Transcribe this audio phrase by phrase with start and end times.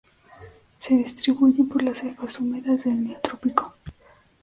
[0.79, 3.75] Se distribuyen por las selvas húmedas del neotrópico.